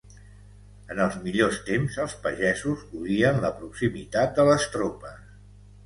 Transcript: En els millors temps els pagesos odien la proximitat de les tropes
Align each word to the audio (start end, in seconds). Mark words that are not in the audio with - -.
En 0.93 1.01
els 1.05 1.17
millors 1.25 1.59
temps 1.67 1.99
els 2.05 2.17
pagesos 2.25 2.89
odien 3.03 3.41
la 3.47 3.55
proximitat 3.61 4.37
de 4.41 4.51
les 4.53 4.71
tropes 4.79 5.25